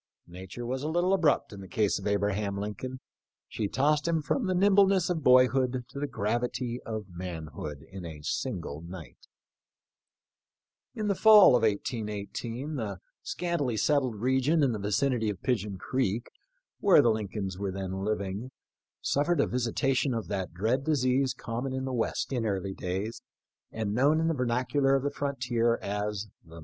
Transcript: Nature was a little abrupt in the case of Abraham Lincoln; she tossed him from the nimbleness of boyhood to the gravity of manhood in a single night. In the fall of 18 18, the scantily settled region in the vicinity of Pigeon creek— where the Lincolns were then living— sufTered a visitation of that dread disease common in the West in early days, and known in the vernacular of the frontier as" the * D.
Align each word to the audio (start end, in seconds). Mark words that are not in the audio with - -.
Nature 0.25 0.65
was 0.65 0.81
a 0.81 0.87
little 0.89 1.13
abrupt 1.13 1.53
in 1.53 1.61
the 1.61 1.67
case 1.67 1.99
of 1.99 2.07
Abraham 2.07 2.57
Lincoln; 2.57 2.99
she 3.47 3.67
tossed 3.67 4.07
him 4.07 4.19
from 4.23 4.47
the 4.47 4.55
nimbleness 4.55 5.11
of 5.11 5.21
boyhood 5.23 5.85
to 5.89 5.99
the 5.99 6.07
gravity 6.07 6.81
of 6.87 7.05
manhood 7.07 7.85
in 7.87 8.03
a 8.03 8.23
single 8.23 8.81
night. 8.81 9.27
In 10.95 11.07
the 11.07 11.13
fall 11.13 11.55
of 11.55 11.63
18 11.63 12.09
18, 12.09 12.77
the 12.77 12.97
scantily 13.21 13.77
settled 13.77 14.15
region 14.15 14.63
in 14.63 14.71
the 14.71 14.79
vicinity 14.79 15.29
of 15.29 15.43
Pigeon 15.43 15.77
creek— 15.77 16.31
where 16.79 17.03
the 17.03 17.11
Lincolns 17.11 17.59
were 17.59 17.71
then 17.71 18.03
living— 18.03 18.49
sufTered 19.03 19.37
a 19.39 19.45
visitation 19.45 20.15
of 20.15 20.27
that 20.29 20.51
dread 20.51 20.83
disease 20.83 21.35
common 21.35 21.73
in 21.73 21.85
the 21.85 21.93
West 21.93 22.33
in 22.33 22.43
early 22.47 22.73
days, 22.73 23.21
and 23.71 23.93
known 23.93 24.19
in 24.19 24.27
the 24.29 24.33
vernacular 24.33 24.95
of 24.95 25.03
the 25.03 25.11
frontier 25.11 25.77
as" 25.83 26.25
the 26.43 26.55
* 26.59 26.59
D. 26.59 26.59